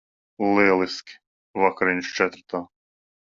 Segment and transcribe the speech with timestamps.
[0.53, 1.17] Lieliski.
[1.65, 2.63] Vakariņas četratā.